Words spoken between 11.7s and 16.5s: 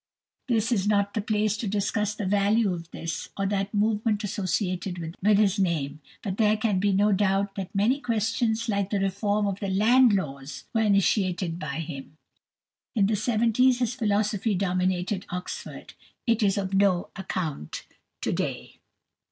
him. In the seventies his philosophy dominated Oxford. It